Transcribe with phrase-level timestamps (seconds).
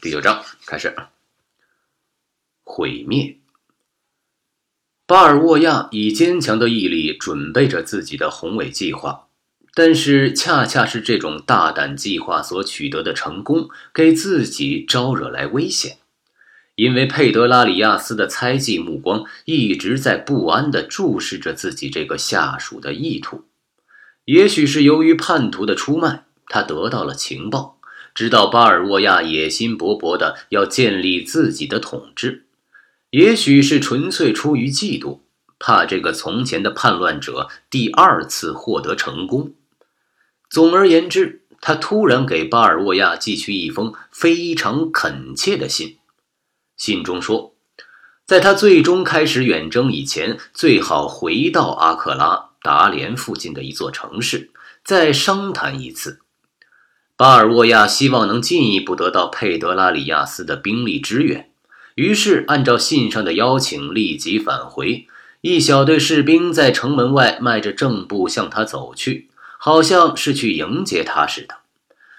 [0.00, 0.94] 第九章开始。
[2.62, 3.38] 毁灭。
[5.06, 9.28] 巴尔沃亚以坚强的毅力准备着自己的宏伟计划，
[9.74, 15.98] 但是恰恰是这种大胆计划所取得的成功，给自己招惹来危险。
[16.74, 23.44] 因为佩德拉里亚斯的猜忌目光一直在不安地注视着自己这个下属的意图。
[24.24, 27.78] 也许是由于叛徒的出卖，他得到了情报，
[28.14, 32.46] 知道巴尔沃亚野心勃勃地要建立自己的统治。
[33.10, 35.20] 也许是纯粹出于嫉妒，
[35.58, 39.54] 怕这个从前的叛乱者第二次获得成功。
[40.48, 45.98] 总而言之，他突然给巴尔沃亚寄去一封非常恳切的信。
[46.76, 47.54] 信中说，
[48.26, 54.50] 在他最终开始远征以前，最好回到阿克拉达连附近的一座城市，
[54.84, 56.23] 再商谈一次。
[57.16, 61.48] 巴尔沃亚希望能进一步得到佩德拉里亚斯的兵力支援。
[61.94, 65.06] 于是，按照信上的邀请，立即返回。
[65.40, 71.58] 一小队士兵在城门外迈着正步向他走去，好像是去迎接他似的。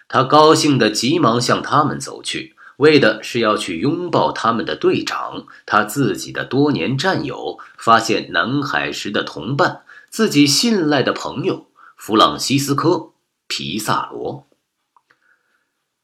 [0.07, 11.65] 他高兴地急忙向他们走去，为的是要去拥抱他们的队长，他自己的多年战友，发现南海时的同伴，自己信赖的朋友
[11.97, 12.89] 弗朗西斯科·
[13.47, 14.47] 皮萨罗。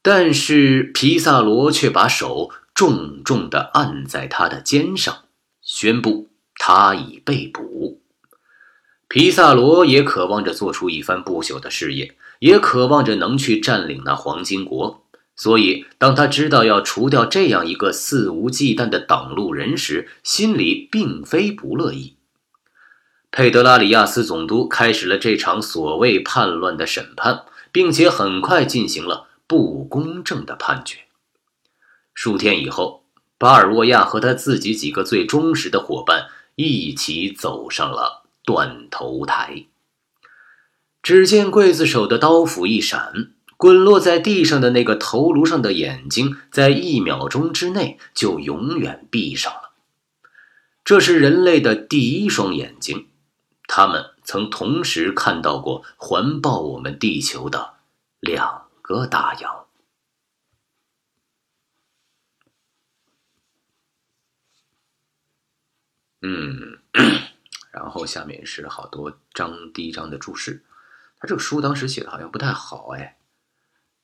[0.02, 2.50] 但是皮萨罗却把手。
[2.74, 5.24] 重重地按在他的肩上，
[5.60, 8.00] 宣布他已被捕。
[9.08, 15.04] 皮萨罗也渴望着做出一番不朽的事业，也渴望着能去占领那黄金国。
[15.36, 22.16] 所以，当他知道要除掉这样一个肆无忌惮的挡路人时，心里并非不乐意。
[23.30, 30.98] 佩德拉里亚斯总督开始了这场所谓叛乱的审判，并且很快进行了不公正的判决。
[32.14, 33.04] 数天以后，
[33.38, 39.64] 巴尔沃亚和他自己几个最忠实的伙伴一起走上了断头台。
[41.02, 49.72] 只见刽子手的刀斧一闪，滚落在地上的那个头颅上的眼睛，在一秒钟之内就永远闭上了。
[50.84, 53.06] 这是人类的第一双眼睛，
[53.66, 57.74] 他们曾同时看到过环抱我们地球的
[58.20, 58.61] 两
[59.00, 59.66] 个大洋。
[66.24, 66.78] 嗯，
[67.72, 70.64] 然后下面是好多章，第一章的注释。
[71.18, 73.18] 他这个书当时写的好像不太好哎，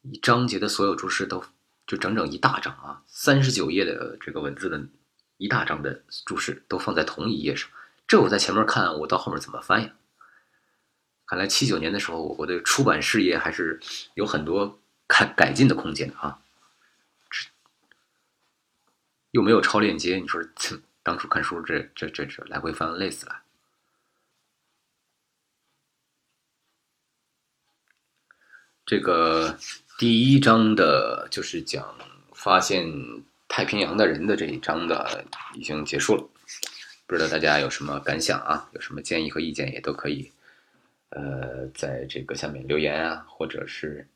[0.03, 1.45] 一章节的所有注释都
[1.87, 4.85] 就整整一大章啊，三十九页的这个文字的
[5.37, 7.71] 一大章的注释都放在同一页上。
[8.07, 9.95] 这我在前面看，我到后面怎么翻呀？
[11.29, 13.79] 看来七九年的时候，我国的出版事业还是
[14.15, 16.41] 有很多改改进的空间啊。
[19.33, 20.43] 又没有超链接，你说？
[21.03, 23.43] 当初看书，这这这这来回翻，累死了。
[28.85, 29.59] 这个
[29.99, 31.95] 第一章的，就是讲
[32.33, 32.91] 发现
[33.47, 35.25] 太平洋的人的这一章的，
[35.55, 36.27] 已经结束了。
[37.07, 38.69] 不知道大家有什么感想啊？
[38.73, 40.33] 有什么建议和意见，也都可以，
[41.11, 44.07] 呃，在这个下面留言啊，或者是